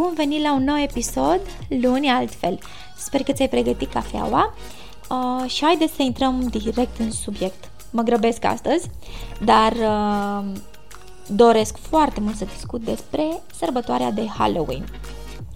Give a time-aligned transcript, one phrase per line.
[0.00, 2.58] Bun venit la un nou episod, luni altfel.
[2.96, 4.54] Sper că ți-ai pregătit cafeaua
[5.10, 7.70] uh, și haide să intrăm direct în subiect.
[7.90, 8.90] Mă grăbesc astăzi,
[9.44, 10.60] dar uh,
[11.26, 14.84] doresc foarte mult să discut despre sărbătoarea de Halloween.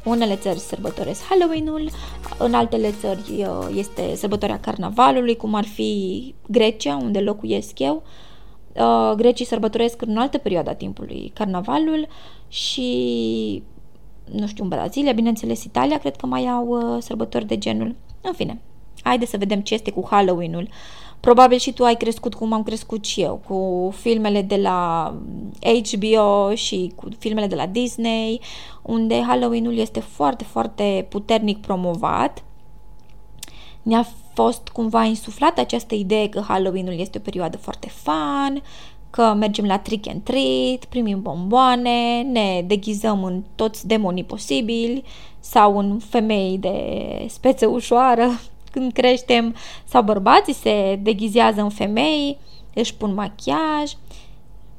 [0.04, 1.90] Unele țări sărbătoresc Halloween-ul,
[2.38, 8.02] în altele țări uh, este sărbătoarea carnavalului, cum ar fi Grecia, unde locuiesc eu.
[8.72, 12.08] Uh, grecii sărbătoresc în altă perioadă a timpului carnavalul
[12.48, 13.62] și
[14.32, 17.94] nu știu, în Brazilia, bineînțeles Italia, cred că mai au uh, sărbători de genul.
[18.20, 18.60] În fine,
[19.02, 20.68] haide să vedem ce este cu Halloween-ul.
[21.20, 25.14] Probabil și tu ai crescut cum am crescut și eu, cu filmele de la
[25.60, 28.40] HBO și cu filmele de la Disney,
[28.82, 32.44] unde Halloween-ul este foarte, foarte puternic promovat.
[33.82, 38.62] Ne-a fost cumva insuflată această idee că Halloween-ul este o perioadă foarte fun,
[39.14, 45.04] că mergem la trick and treat, primim bomboane, ne deghizăm în toți demonii posibili
[45.40, 46.76] sau în femei de
[47.28, 48.40] speță ușoară
[48.72, 49.54] când creștem
[49.84, 52.38] sau bărbații se deghizează în femei,
[52.74, 53.92] își pun machiaj.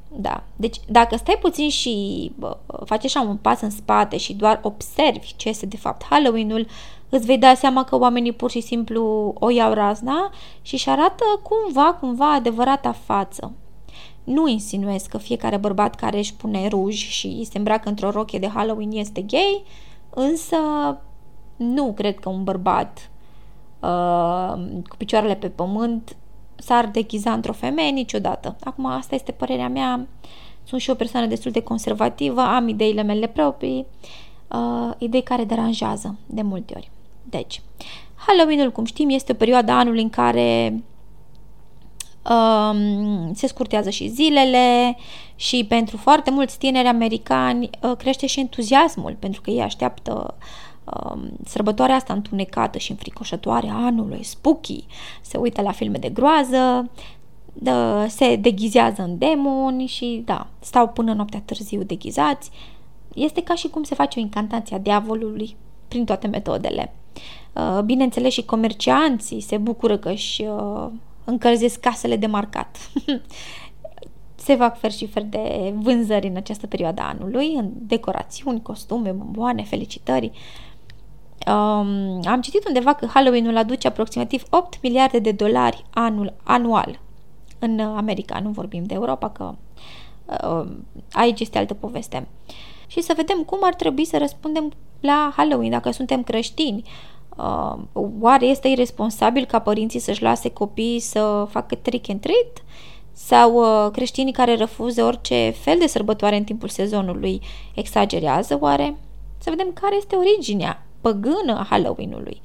[0.08, 4.60] Da, deci dacă stai puțin și bă, faci așa un pas în spate și doar
[4.62, 6.66] observi ce este de fapt Halloween-ul,
[7.08, 10.30] îți vei da seama că oamenii pur și simplu o iau razna
[10.62, 13.52] și își arată cumva, cumva adevărata față.
[14.26, 18.48] Nu insinuez că fiecare bărbat care își pune ruj și se îmbracă într-o rochie de
[18.48, 19.64] Halloween este gay,
[20.10, 20.56] însă
[21.56, 23.10] nu cred că un bărbat
[23.80, 24.52] uh,
[24.88, 26.16] cu picioarele pe pământ
[26.54, 28.56] s-ar dechiza într-o femeie niciodată.
[28.64, 30.06] Acum, asta este părerea mea.
[30.64, 33.86] Sunt și o persoană destul de conservativă, am ideile mele proprii,
[34.52, 36.90] uh, idei care deranjează de multe ori.
[37.22, 37.62] Deci,
[38.14, 40.84] Halloween-ul, cum știm, este o perioadă anului în care um,
[43.32, 44.96] se scurtează și zilele
[45.36, 50.34] și pentru foarte mulți tineri americani uh, crește și entuziasmul pentru că ei așteaptă
[50.84, 54.84] um, sărbătoarea asta întunecată și înfricoșătoare a anului, spooky,
[55.20, 56.90] se uită la filme de groază,
[57.52, 62.50] dă, se deghizează în demoni și da, stau până noaptea târziu deghizați.
[63.14, 65.56] Este ca și cum se face o incantație a diavolului
[65.88, 66.94] prin toate metodele.
[67.52, 70.86] Uh, bineînțeles și comercianții se bucură că își uh,
[71.26, 72.76] încălzesc casele de marcat.
[74.34, 79.10] Se fac fel și fel de vânzări în această perioadă a anului, în decorațiuni, costume,
[79.10, 80.30] bomboane, felicitări.
[81.46, 87.00] Um, am citit undeva că Halloween-ul aduce aproximativ 8 miliarde de dolari anul, anual
[87.58, 89.54] în America, nu vorbim de Europa, că
[90.24, 90.66] uh,
[91.12, 92.28] aici este altă poveste.
[92.86, 97.15] Și să vedem cum ar trebui să răspundem la Halloween, dacă suntem creștini, Uh,
[98.20, 102.64] oare este irresponsabil ca părinții să-și lase copiii să facă trick and treat?
[103.12, 107.40] Sau uh, creștinii care refuză orice fel de sărbătoare în timpul sezonului
[107.74, 108.96] exagerează oare?
[109.38, 112.40] Să vedem care este originea păgână a Halloween-ului.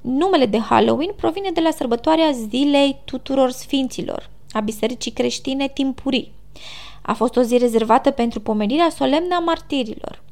[0.00, 6.32] Numele de Halloween provine de la sărbătoarea zilei tuturor sfinților, a bisericii creștine timpurii.
[7.02, 10.22] A fost o zi rezervată pentru pomenirea solemnă a martirilor.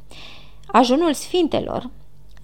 [0.67, 1.91] Ajunul sfintelor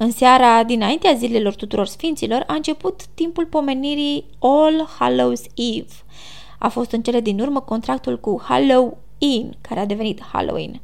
[0.02, 5.94] în seara dinaintea zilelor tuturor sfinților a început timpul pomenirii All Hallows Eve.
[6.58, 10.80] A fost în cele din urmă contractul cu Halloween, care a devenit Halloween.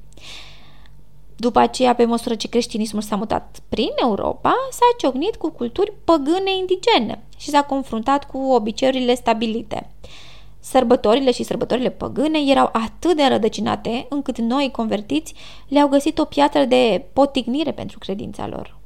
[1.37, 6.57] După aceea, pe măsură ce creștinismul s-a mutat prin Europa, s-a ciocnit cu culturi păgâne
[6.59, 9.91] indigene și s-a confruntat cu obiceiurile stabilite.
[10.61, 15.35] Sărbătorile și sărbătorile păgâne erau atât de rădăcinate încât noi convertiți
[15.69, 18.78] le-au găsit o piatră de potignire pentru credința lor.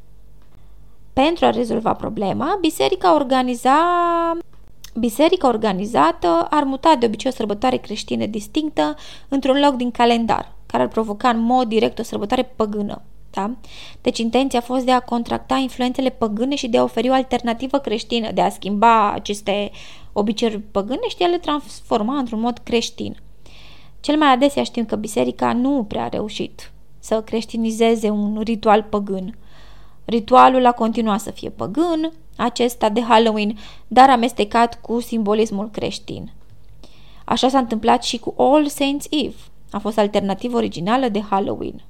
[1.12, 3.76] Pentru a rezolva problema, biserica organiza
[4.94, 8.94] Biserica organizată ar muta de obicei o sărbătoare creștină distinctă
[9.28, 13.02] într-un loc din calendar, care ar provoca în mod direct o sărbătoare păgână.
[13.30, 13.50] Da?
[14.00, 17.78] Deci intenția a fost de a contracta influențele păgâne și de a oferi o alternativă
[17.78, 19.70] creștină, de a schimba aceste
[20.12, 23.16] obiceiuri păgâne și de a le transforma într-un mod creștin.
[24.00, 29.34] Cel mai adesea știm că biserica nu prea a reușit să creștinizeze un ritual păgân.
[30.04, 33.58] Ritualul a continuat să fie păgân, acesta de Halloween,
[33.88, 36.32] dar amestecat cu simbolismul creștin.
[37.24, 39.36] Așa s-a întâmplat și cu All Saints Eve.
[39.70, 41.82] A fost alternativă originală de Halloween.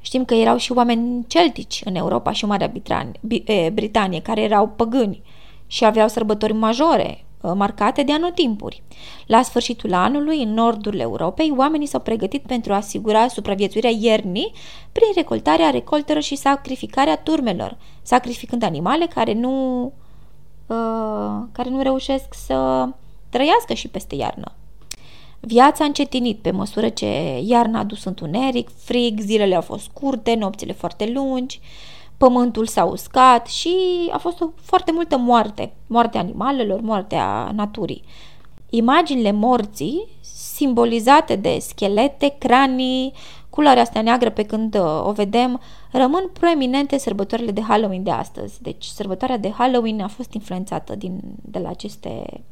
[0.00, 2.72] Știm că erau și oameni celtici în Europa și Marea
[3.72, 5.22] Britanie, care erau păgâni
[5.66, 8.82] și aveau sărbători majore, Uh, marcate de anotimpuri.
[9.26, 14.52] La sfârșitul anului, în nordul Europei, oamenii s-au pregătit pentru a asigura supraviețuirea iernii
[14.92, 19.84] prin recoltarea recoltelor și sacrificarea turmelor, sacrificând animale care nu,
[20.66, 22.88] uh, care nu reușesc să
[23.28, 24.52] trăiască și peste iarnă.
[25.40, 30.34] Viața a încetinit pe măsură ce iarna a adus întuneric, frig, zilele au fost scurte,
[30.34, 31.94] nopțile foarte lungi, uh,
[32.24, 33.76] pământul s-a uscat și
[34.12, 35.72] a fost o, foarte multă moarte.
[35.86, 38.02] Moartea animalelor, moartea naturii.
[38.70, 43.12] Imaginile morții, simbolizate de schelete, cranii,
[43.50, 45.60] culoarea asta neagră pe când uh, o vedem,
[45.92, 48.62] rămân proeminente sărbătorile de Halloween de astăzi.
[48.62, 52.44] Deci sărbătoarea de Halloween a fost influențată din, de la aceste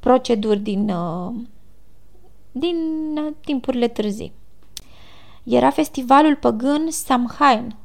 [0.00, 1.32] proceduri din, uh,
[2.52, 2.76] din
[3.16, 4.32] uh, timpurile târzii.
[5.44, 7.78] Era festivalul păgân Samhain, Um,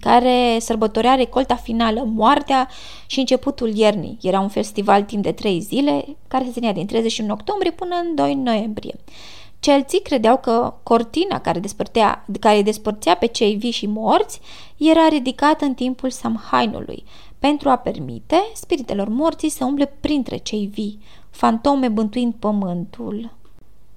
[0.00, 2.68] care sărbătorea recolta finală, moartea
[3.06, 4.18] și începutul iernii.
[4.22, 8.14] Era un festival timp de trei zile, care se ținea din 31 octombrie până în
[8.14, 8.94] 2 noiembrie.
[9.60, 14.40] Celții credeau că cortina care, despărtea, care despărțea pe cei vii și morți
[14.76, 17.04] era ridicată în timpul Samhainului,
[17.38, 20.98] pentru a permite spiritelor morții să umble printre cei vii,
[21.30, 23.34] fantome bântuind pământul.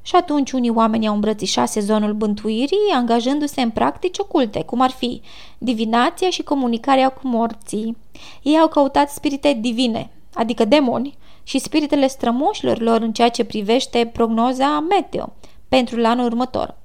[0.01, 5.21] Și atunci unii oameni au îmbrățișat sezonul bântuirii, angajându-se în practici oculte, cum ar fi
[5.57, 7.97] divinația și comunicarea cu morții.
[8.41, 14.09] Ei au căutat spirite divine, adică demoni, și spiritele strămoșilor lor în ceea ce privește
[14.13, 15.33] prognoza meteo
[15.69, 16.75] pentru anul următor,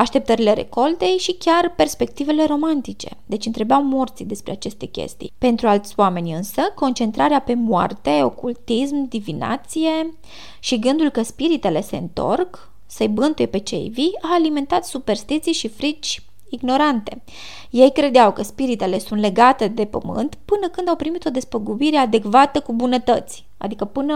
[0.00, 3.08] așteptările recoltei și chiar perspectivele romantice.
[3.26, 5.32] Deci întrebau morții despre aceste chestii.
[5.38, 10.18] Pentru alți oameni însă, concentrarea pe moarte, ocultism, divinație
[10.60, 15.68] și gândul că spiritele se întorc să-i bântuie pe cei vii a alimentat superstiții și
[15.68, 17.22] frici ignorante.
[17.70, 22.60] Ei credeau că spiritele sunt legate de pământ până când au primit o despăgubire adecvată
[22.60, 24.14] cu bunătăți, adică până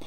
[0.00, 0.06] uh,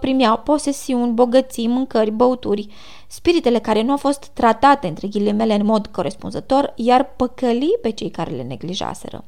[0.00, 2.68] primeau posesiuni, bogății, mâncări, băuturi.
[3.06, 8.10] Spiritele care nu au fost tratate, între ghilimele, în mod corespunzător, iar păcăli pe cei
[8.10, 9.24] care le neglijaseră.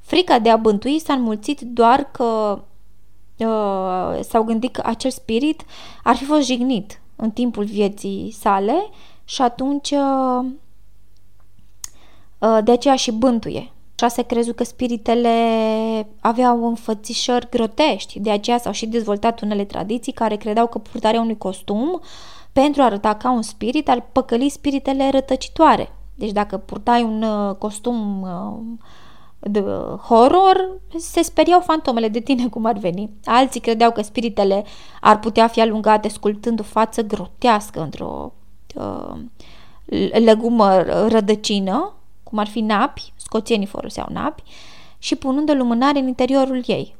[0.00, 2.58] Frica de a bântui s-a înmulțit doar că
[3.36, 5.64] uh, s-au gândit că acel spirit
[6.02, 8.88] ar fi fost jignit în timpul vieții sale
[9.24, 10.46] și atunci uh,
[12.38, 13.72] uh, de aceea și bântuie.
[14.00, 15.30] Așa se crezut că spiritele
[16.20, 21.38] aveau înfățișări grotești, de aceea s-au și dezvoltat unele tradiții care credeau că purtarea unui
[21.38, 22.00] costum
[22.52, 25.92] pentru a arăta ca un spirit ar păcăli spiritele rătăcitoare.
[26.14, 28.26] Deci dacă purtai un uh, costum
[29.38, 29.64] de
[30.02, 33.10] horror, se speriau fantomele de tine cum ar veni.
[33.24, 34.64] Alții credeau că spiritele
[35.00, 38.32] ar putea fi alungate sculptând o față grotească într-o
[38.74, 39.14] uh,
[40.12, 41.94] legumă rădăcină,
[42.30, 44.42] cum ar fi napi, scoțienii foloseau napi,
[44.98, 46.94] și punând o lumânare în interiorul ei.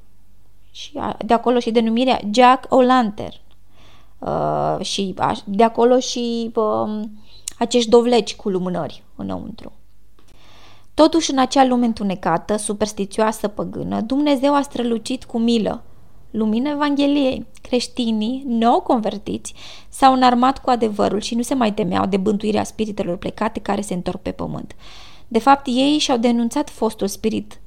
[0.71, 0.93] Și
[1.25, 3.41] de acolo și denumirea Jack O'Lantern.
[4.19, 7.01] Uh, și de acolo și uh,
[7.59, 9.73] acești dovleci cu lumânări înăuntru.
[10.95, 15.83] Totuși, în acea lume întunecată, superstițioasă, păgână, Dumnezeu a strălucit cu milă.
[16.31, 19.55] Lumina Evangheliei, creștinii, nou convertiți,
[19.89, 23.95] s-au înarmat cu adevărul și nu se mai temeau de bântuirea spiritelor plecate care se
[23.95, 24.75] întorc pe pământ.
[25.31, 27.61] De fapt, ei și-au denunțat fostul spirit,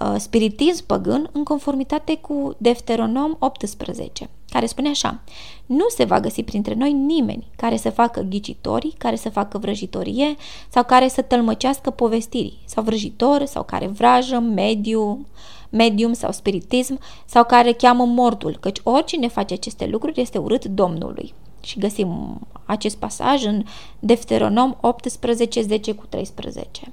[0.00, 5.20] uh, spiritism păgân în conformitate cu Deuteronom 18 care spune așa,
[5.66, 10.36] nu se va găsi printre noi nimeni care să facă ghicitorii, care să facă vrăjitorie
[10.68, 15.26] sau care să tălmăcească povestirii, sau vrăjitor, sau care vrajă, medium,
[15.70, 21.34] medium sau spiritism, sau care cheamă mortul, căci oricine face aceste lucruri este urât Domnului.
[21.60, 23.64] Și găsim acest pasaj în
[23.98, 26.92] Defteronom 18, 10 cu 13.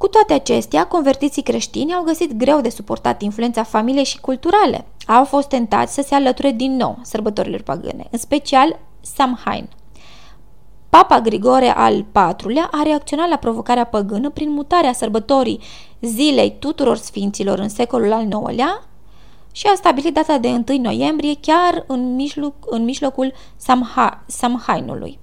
[0.00, 4.86] Cu toate acestea, convertiții creștini au găsit greu de suportat influența familiei și culturale.
[5.06, 9.68] Au fost tentați să se alăture din nou sărbătorilor pagâne, în special Samhain.
[10.90, 15.60] Papa Grigore al IV-lea a reacționat la provocarea păgână prin mutarea sărbătorii
[16.00, 18.84] zilei tuturor sfinților în secolul al IX-lea
[19.52, 25.18] și a stabilit data de 1 noiembrie chiar în, mijloc, în mijlocul Samha, Samhainului.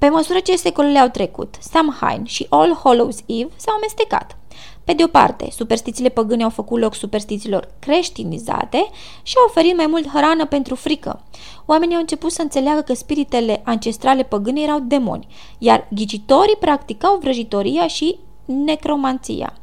[0.00, 4.36] Pe măsură ce secolele au trecut, Samhain și All Hallows Eve s-au amestecat.
[4.84, 8.90] Pe de o parte, superstițiile păgâne au făcut loc superstițiilor creștinizate
[9.22, 11.22] și au oferit mai mult hrană pentru frică.
[11.66, 15.26] Oamenii au început să înțeleagă că spiritele ancestrale păgâne erau demoni,
[15.58, 19.54] iar ghicitorii practicau vrăjitoria și necromanția.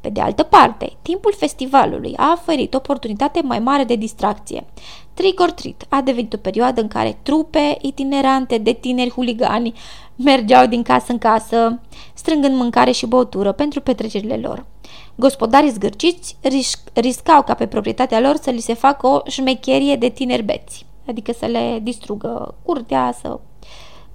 [0.00, 4.66] Pe de altă parte, timpul festivalului a oferit oportunitate mai mare de distracție.
[5.14, 9.72] Trick or treat a devenit o perioadă în care trupe itinerante de tineri huligani
[10.16, 11.80] mergeau din casă în casă,
[12.14, 14.64] strângând mâncare și băutură pentru petrecerile lor.
[15.14, 16.36] Gospodarii zgârciți
[16.94, 21.32] riscau ca pe proprietatea lor să li se facă o șmecherie de tineri beți, adică
[21.32, 23.40] să le distrugă curtea, să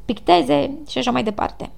[0.06, 1.72] picteze și așa mai departe.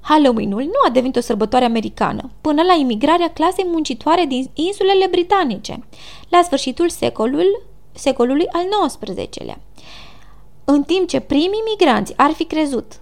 [0.00, 5.84] Halloween-ul nu a devenit o sărbătoare americană, până la imigrarea clasei muncitoare din insulele britanice,
[6.28, 9.60] la sfârșitul secolul, secolului al XIX-lea.
[10.64, 13.00] În timp ce primii migranți ar fi crezut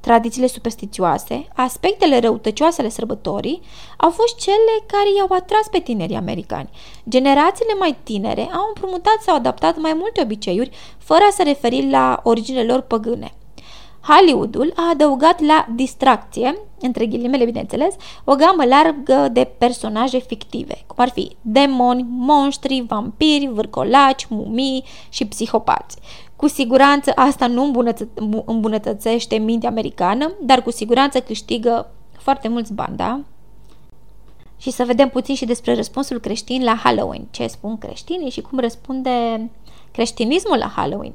[0.00, 3.60] tradițiile superstițioase, aspectele răutăcioase ale sărbătorii
[3.96, 6.70] au fost cele care i-au atras pe tinerii americani.
[7.08, 12.20] Generațiile mai tinere au împrumutat sau adaptat mai multe obiceiuri fără a se referi la
[12.22, 13.32] originele lor păgâne.
[14.08, 17.94] Hollywoodul a adăugat la distracție, între ghilimele bineînțeles,
[18.24, 25.26] o gamă largă de personaje fictive, cum ar fi demoni, monștri, vampiri, vârcolaci, mumii și
[25.26, 25.96] psihopați.
[26.36, 27.72] Cu siguranță asta nu
[28.46, 33.20] îmbunătățește mintea americană, dar cu siguranță câștigă foarte mulți bani, da?
[34.56, 37.26] Și să vedem puțin și despre răspunsul creștin la Halloween.
[37.30, 39.10] Ce spun creștinii și cum răspunde
[39.92, 41.14] creștinismul la Halloween.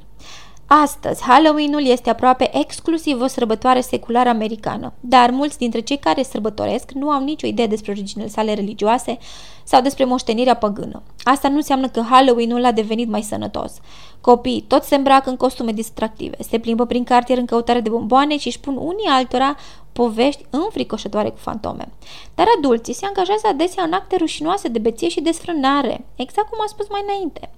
[0.66, 6.90] Astăzi, Halloween-ul este aproape exclusiv o sărbătoare seculară americană, dar mulți dintre cei care sărbătoresc
[6.90, 9.18] nu au nicio idee despre originele sale religioase
[9.64, 11.02] sau despre moștenirea păgână.
[11.22, 13.72] Asta nu înseamnă că Halloween-ul a devenit mai sănătos.
[14.20, 18.36] Copiii toți se îmbracă în costume distractive, se plimbă prin cartier în căutare de bomboane
[18.38, 19.56] și își pun unii altora
[19.92, 21.88] povești înfricoșătoare cu fantome.
[22.34, 26.66] Dar adulții se angajează adesea în acte rușinoase de beție și desfrânare, exact cum am
[26.66, 27.50] spus mai înainte.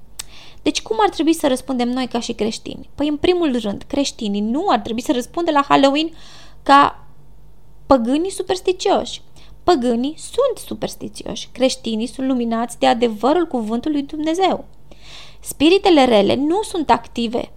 [0.64, 2.88] Deci cum ar trebui să răspundem noi ca și creștini?
[2.94, 6.10] Păi în primul rând, creștinii nu ar trebui să răspundă la Halloween
[6.62, 7.06] ca
[7.86, 9.22] păgânii supersticioși.
[9.64, 14.64] Păgânii sunt superstițioși, creștinii sunt luminați de adevărul cuvântului Dumnezeu.
[15.40, 17.52] Spiritele rele nu sunt active,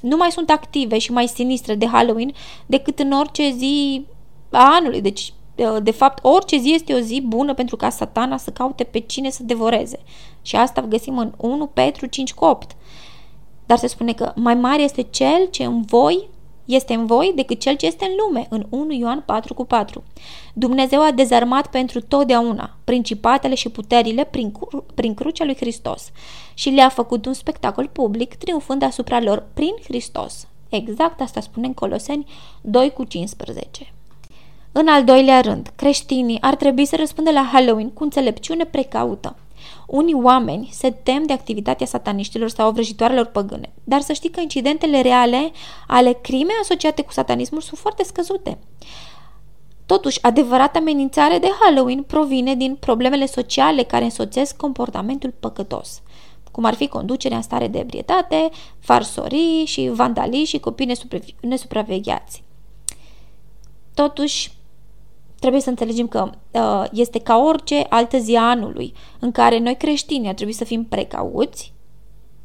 [0.00, 2.32] nu mai sunt active și mai sinistre de Halloween
[2.66, 4.04] decât în orice zi
[4.50, 5.00] a anului.
[5.00, 5.32] Deci
[5.82, 9.30] de fapt, orice zi este o zi bună pentru ca satana să caute pe cine
[9.30, 9.98] să devoreze.
[10.42, 12.76] Și asta găsim în 1 Petru 5 cu 8.
[13.66, 16.28] Dar se spune că mai mare este cel ce în voi
[16.64, 20.04] este în voi decât cel ce este în lume, în 1 Ioan 4 cu 4.
[20.54, 26.10] Dumnezeu a dezarmat pentru totdeauna principatele și puterile prin, cru- prin crucea lui Hristos
[26.54, 30.46] și le-a făcut un spectacol public, triumfând asupra lor prin Hristos.
[30.68, 32.26] Exact asta spune în Coloseni
[32.60, 33.92] 2 cu 15.
[34.72, 39.36] În al doilea rând, creștinii ar trebui să răspundă la Halloween cu înțelepciune precaută.
[39.86, 45.00] Unii oameni se tem de activitatea sataniștilor sau vrăjitoarelor păgâne, dar să știi că incidentele
[45.00, 45.50] reale
[45.86, 48.58] ale crimei asociate cu satanismul sunt foarte scăzute.
[49.86, 56.02] Totuși, adevărata amenințare de Halloween provine din problemele sociale care însoțesc comportamentul păcătos,
[56.52, 60.96] cum ar fi conducerea în stare de ebrietate, farsorii și vandalii și copii
[61.40, 62.42] nesupravegheați.
[63.94, 64.52] Totuși,
[65.40, 69.76] trebuie să înțelegem că uh, este ca orice altă zi a anului în care noi
[69.76, 71.72] creștini ar trebui să fim precauți,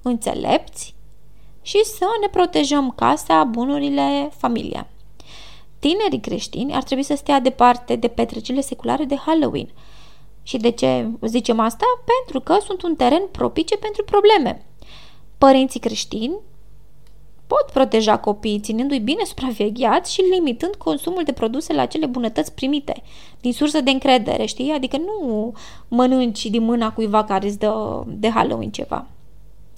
[0.02, 0.96] înțelepți
[1.62, 4.88] și să ne protejăm casa, bunurile, familia.
[5.80, 9.70] Tinerii creștini ar trebui să stea departe de petrecerile seculare de Halloween.
[10.44, 11.86] Și de ce zicem asta?
[12.06, 14.66] Pentru că sunt un teren propice pentru probleme.
[15.38, 16.36] Părinții creștini
[17.48, 23.04] pot proteja copiii ținându-i bine supravegheați și limitând consumul de produse la acele bunătăți primite
[23.42, 24.72] din sursă de încredere, știi?
[24.72, 25.54] Adică nu
[25.88, 29.08] mănânci din mâna cuiva care îți dă de Halloween ceva.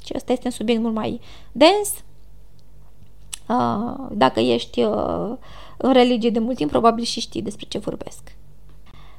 [0.06, 1.20] Și ăsta este un subiect mult mai
[1.52, 1.94] dens.
[4.12, 4.82] Dacă ești
[5.78, 8.36] în religie de mult timp, probabil și știi despre ce vorbesc.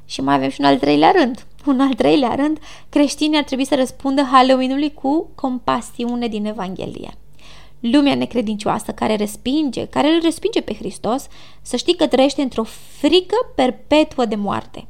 [0.05, 1.47] Și mai avem și un al treilea rând.
[1.67, 7.15] Un al treilea rând, creștinii ar trebui să răspundă Halloween-ului cu compasiune din Evanghelie
[7.81, 11.27] lumea necredincioasă care respinge, care îl respinge pe Hristos,
[11.63, 12.65] să știi că trăiește într-o
[12.99, 14.87] frică perpetuă de moarte.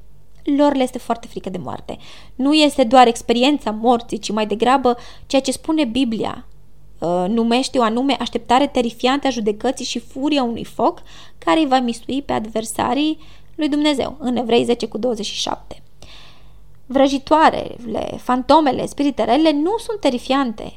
[0.56, 1.98] Lor le este foarte frică de moarte.
[2.34, 6.46] Nu este doar experiența morții, ci mai degrabă ceea ce spune Biblia.
[6.98, 11.02] Uh, numește o anume așteptare terifiantă a judecății și furia unui foc
[11.38, 13.18] care îi va mistui pe adversarii
[13.54, 15.82] lui Dumnezeu, în Evrei 10 cu 27.
[16.86, 20.72] Vrăjitoarele, fantomele, spiritele nu sunt terifiante,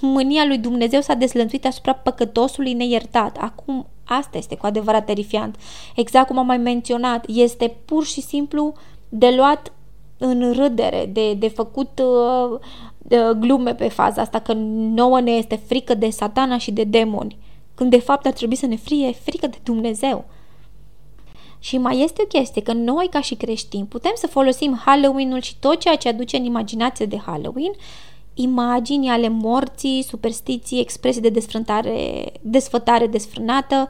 [0.00, 3.36] Mânia lui Dumnezeu s-a deslănțuit asupra păcătosului neiertat.
[3.40, 5.56] Acum asta este cu adevărat terifiant.
[5.96, 8.74] Exact cum am mai menționat, este pur și simplu
[9.08, 9.72] de luat
[10.18, 12.58] în râdere, de, de făcut uh,
[13.08, 14.52] uh, glume pe faza asta, că
[14.94, 17.38] nouă ne este frică de satana și de demoni,
[17.74, 20.24] când de fapt ar trebui să ne frie frică de Dumnezeu.
[21.58, 25.56] Și mai este o chestie, că noi ca și creștini putem să folosim Halloween-ul și
[25.58, 27.72] tot ceea ce aduce în imaginație de Halloween
[28.38, 33.88] imagini ale morții, superstiții, expresii de desfrântare, desfătare desfrânată,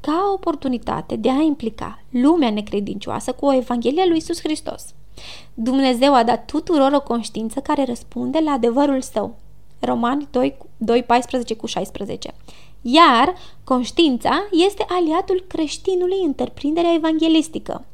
[0.00, 4.94] ca oportunitate de a implica lumea necredincioasă cu o Evanghelie lui Iisus Hristos.
[5.54, 9.36] Dumnezeu a dat tuturor o conștiință care răspunde la adevărul său.
[9.80, 12.34] Romani 2, 2 14 cu 16.
[12.82, 13.34] Iar
[13.64, 17.84] conștiința este aliatul creștinului în întreprinderea evanghelistică.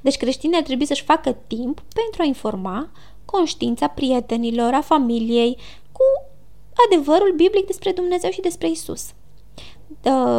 [0.00, 2.88] Deci creștinii ar trebui să-și facă timp pentru a informa
[3.32, 5.56] conștiința prietenilor, a familiei,
[5.92, 6.02] cu
[6.86, 9.10] adevărul biblic despre Dumnezeu și despre Isus.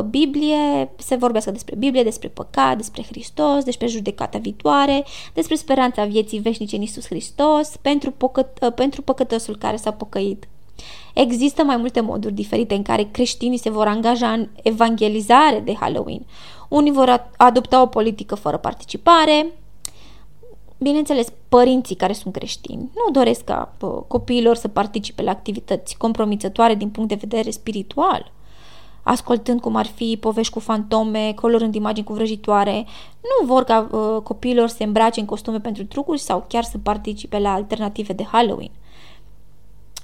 [0.10, 6.40] Biblie, se vorbească despre Biblie, despre păcat, despre Hristos, despre judecata viitoare, despre speranța vieții
[6.40, 10.48] veșnice în Isus Hristos, pentru, păcăt, pentru păcătosul care s-a pocăit.
[11.14, 16.26] Există mai multe moduri diferite în care creștinii se vor angaja în evangelizare de Halloween.
[16.70, 19.48] Unii vor adopta o politică fără participare.
[20.84, 23.76] Bineînțeles, părinții care sunt creștini nu doresc ca
[24.08, 28.32] copiilor să participe la activități compromițătoare din punct de vedere spiritual
[29.04, 32.86] ascultând cum ar fi povești cu fantome, colorând imagini cu vrăjitoare.
[33.22, 36.78] Nu vor ca uh, copiilor să se îmbrace în costume pentru trucuri sau chiar să
[36.78, 38.72] participe la alternative de Halloween.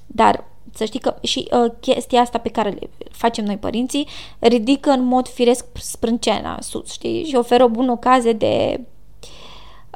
[0.05, 0.43] Dar
[0.73, 4.07] să știi că și uh, chestia asta pe care le facem noi părinții
[4.39, 7.23] ridică în mod firesc sprâncena sus, știi?
[7.23, 8.81] Și oferă o bună ocazie de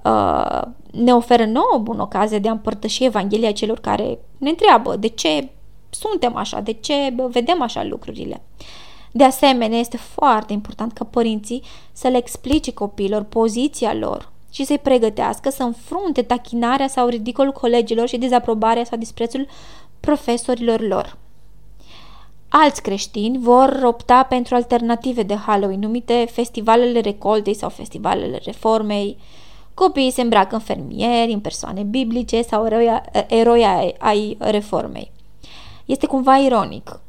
[0.03, 4.95] uh, ne oferă nouă o bună ocazie de a împărtăși Evanghelia celor care ne întreabă
[4.95, 5.49] de ce
[5.89, 8.41] suntem așa, de ce vedem așa lucrurile.
[9.11, 14.79] De asemenea, este foarte important ca părinții să le explice copiilor poziția lor și să-i
[14.79, 19.47] pregătească să înfrunte tachinarea sau ridicolul colegilor și dezaprobarea sau disprețul
[19.99, 21.17] profesorilor lor.
[22.49, 29.17] Alți creștini vor opta pentru alternative de Halloween, numite festivalele recoltei sau festivalele reformei.
[29.73, 35.11] Copiii se îmbracă în fermieri, în persoane biblice sau eroi, eroi ai, ai reformei.
[35.85, 36.99] Este cumva ironic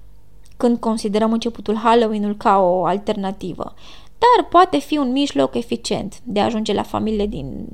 [0.56, 3.75] când considerăm începutul Halloween-ul ca o alternativă,
[4.18, 7.66] dar poate fi un mijloc eficient de a ajunge la familiile din,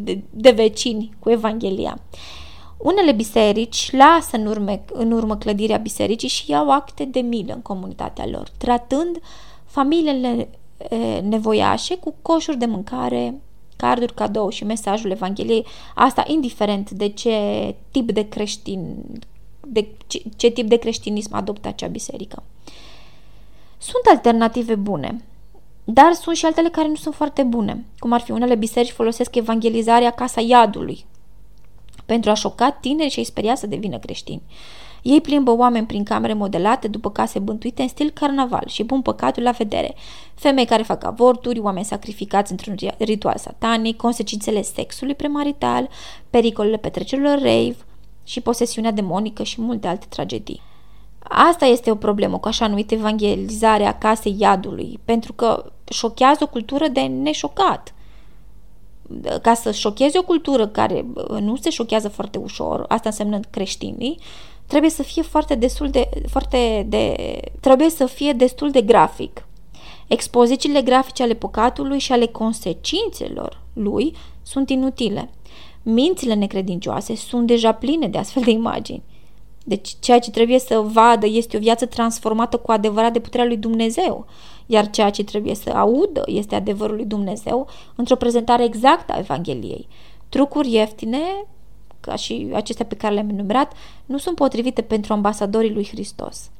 [0.00, 2.00] de, de vecini cu Evanghelia.
[2.76, 7.62] Unele biserici lasă în, urme, în urmă clădirea bisericii și iau acte de milă în
[7.62, 9.20] comunitatea lor, tratând
[9.64, 10.48] familiile
[11.22, 13.40] nevoiașe cu coșuri de mâncare,
[13.80, 18.96] carduri cadou și mesajul Evangheliei, asta indiferent de ce tip de creștin,
[19.66, 22.42] de ce, ce tip de creștinism adoptă acea biserică.
[23.78, 25.24] Sunt alternative bune,
[25.84, 29.36] dar sunt și altele care nu sunt foarte bune, cum ar fi unele biserici folosesc
[29.36, 31.04] evangelizarea Casa Iadului
[32.06, 34.42] pentru a șoca tineri și a-i speria să devină creștini.
[35.02, 39.42] Ei plimbă oameni prin camere modelate după case bântuite în stil carnaval și pun păcatul
[39.42, 39.94] la vedere.
[40.34, 45.88] Femei care fac avorturi, oameni sacrificați într-un ritual satanic, consecințele sexului premarital,
[46.30, 47.76] pericolele petrecerilor rave
[48.24, 50.62] și posesiunea demonică și multe alte tragedii.
[51.18, 56.46] Asta este o problemă cu așa numită evangelizare a casei iadului, pentru că șochează o
[56.46, 57.94] cultură de neșocat–
[59.42, 61.06] ca să șochezi o cultură care
[61.40, 64.18] nu se șochează foarte ușor, asta înseamnă creștinii,
[64.70, 67.14] trebuie să fie foarte destul de, foarte de,
[67.60, 69.46] trebuie să fie destul de grafic.
[70.06, 75.30] Expozițiile grafice ale păcatului și ale consecințelor lui sunt inutile.
[75.82, 79.02] Mințile necredincioase sunt deja pline de astfel de imagini.
[79.64, 83.56] Deci ceea ce trebuie să vadă este o viață transformată cu adevărat de puterea lui
[83.56, 84.26] Dumnezeu
[84.70, 89.88] iar ceea ce trebuie să audă este adevărul lui Dumnezeu într-o prezentare exactă a Evangheliei.
[90.28, 91.18] Trucuri ieftine,
[92.00, 93.72] ca și acestea pe care le-am enumerat,
[94.06, 96.50] nu sunt potrivite pentru ambasadorii lui Hristos.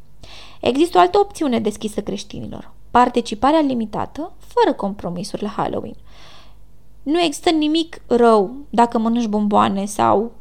[0.61, 5.97] Există o altă opțiune deschisă creștinilor, participarea limitată, fără compromisuri la Halloween.
[7.03, 10.33] Nu există nimic rău dacă mănânci bomboane sau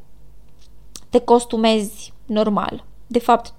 [1.09, 2.83] te costumezi normal.
[3.07, 3.53] De fapt,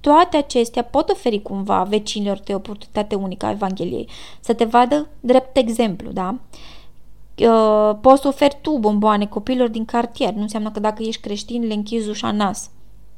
[0.00, 4.08] toate acestea pot oferi cumva vecinilor de oportunitate unică a Evangheliei.
[4.40, 6.38] Să te vadă drept exemplu, da?
[7.38, 10.32] Uh, poți să oferi tu bomboane copilor din cartier.
[10.32, 12.70] Nu înseamnă că dacă ești creștin le închizi ușa nas.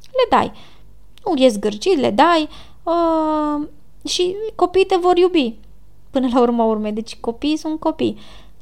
[0.03, 0.53] Le dai.
[1.25, 2.49] Nu e zgârcit, le dai
[2.83, 3.69] uh,
[4.05, 5.55] și copiii te vor iubi
[6.11, 6.93] până la urma urmei.
[6.93, 8.19] Deci copiii sunt copii.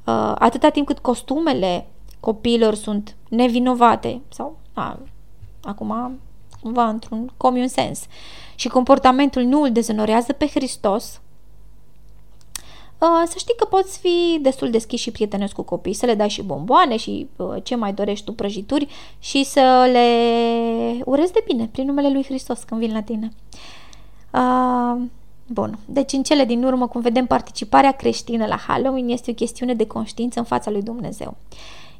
[0.06, 1.86] Uh, atâta timp cât costumele
[2.20, 4.98] copiilor sunt nevinovate sau a,
[5.62, 6.18] acum
[6.60, 8.06] cumva într-un comun sens
[8.54, 11.25] și comportamentul nu îl dezonorează pe Hristos, uh,
[12.98, 16.42] să știi că poți fi destul deschis și prietenos cu copii, să le dai și
[16.42, 21.86] bomboane și uh, ce mai dorești tu, prăjituri și să le urezi de bine prin
[21.86, 23.32] numele lui Hristos când vin la tine.
[24.32, 25.02] Uh,
[25.46, 29.74] bun, deci în cele din urmă, cum vedem, participarea creștină la Halloween este o chestiune
[29.74, 31.36] de conștiință în fața lui Dumnezeu.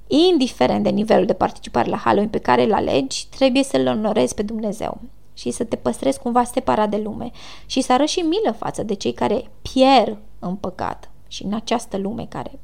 [0.07, 4.43] Indiferent de nivelul de participare la Halloween pe care îl alegi, trebuie să-L onorezi pe
[4.43, 5.01] Dumnezeu.
[5.39, 7.31] și să te păstrezi cumva separat de lume
[7.67, 11.96] și să arăți și milă față de cei care pierd în păcat și în această
[11.96, 12.59] lume care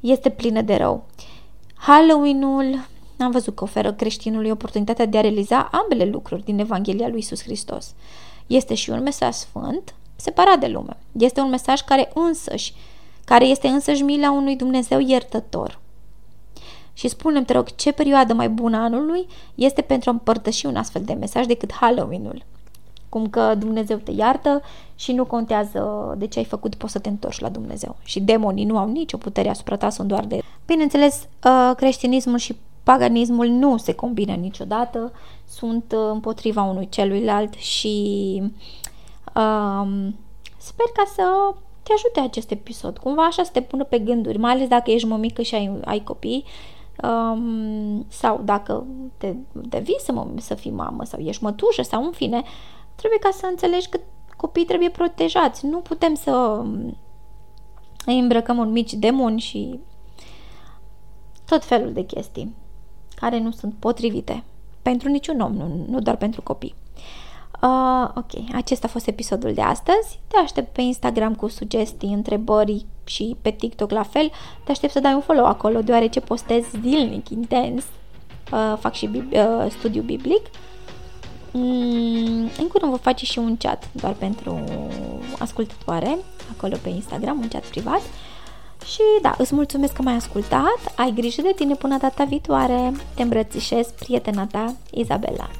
[0.00, 1.06] este plină de rău.
[1.74, 2.88] Halloween-ul
[3.18, 7.42] am văzut că oferă creștinului oportunitatea de a realiza ambele lucruri din Evanghelia lui Isus
[7.42, 7.94] Hristos.
[8.46, 10.96] Este și un mesaj sfânt, separat de lume.
[11.12, 12.74] Este un mesaj care însăși,
[13.24, 15.80] care este însăși mila unui Dumnezeu iertător.
[16.92, 21.02] Și spunem, te rog, ce perioadă mai bună anului este pentru a împărtăși un astfel
[21.04, 22.44] de mesaj decât Halloween-ul?
[23.12, 24.62] Cum că Dumnezeu te iartă
[24.94, 27.96] și nu contează de ce ai făcut, poți să te întorci la Dumnezeu.
[28.04, 30.42] Și demonii nu au nicio putere asupra ta, sunt doar de...
[30.66, 35.12] Bineînțeles, uh, creștinismul și paganismul nu se combină niciodată,
[35.48, 37.96] sunt uh, împotriva unui celuilalt și
[39.34, 40.16] um,
[40.56, 42.98] sper ca să te ajute acest episod.
[42.98, 46.02] Cumva așa să te pună pe gânduri, mai ales dacă ești mămică și ai, ai
[46.04, 46.44] copii
[47.02, 52.42] um, sau dacă te devii să, să fii mamă sau ești mătușă sau în fine,
[53.02, 54.00] trebuie ca să înțelegi că
[54.36, 55.66] copiii trebuie protejați.
[55.66, 56.62] Nu putem să
[58.06, 59.80] îi îmbrăcăm un mici demoni și
[61.46, 62.54] tot felul de chestii
[63.14, 64.44] care nu sunt potrivite
[64.82, 66.74] pentru niciun om, nu, nu doar pentru copii.
[67.62, 70.20] Uh, ok, acesta a fost episodul de astăzi.
[70.28, 74.30] Te aștept pe Instagram cu sugestii, întrebări și pe TikTok la fel.
[74.64, 77.84] Te aștept să dai un follow acolo, deoarece postez zilnic, intens.
[78.52, 80.46] Uh, fac și bib- uh, studiu biblic.
[81.52, 84.64] Mm, în curând vă face și un chat doar pentru
[85.38, 86.18] ascultătoare,
[86.56, 88.00] acolo pe Instagram, un chat privat.
[88.84, 93.22] Și da, îți mulțumesc că m-ai ascultat, ai grijă de tine până data viitoare, te
[93.22, 95.50] îmbrățișez, prietena ta, Izabela.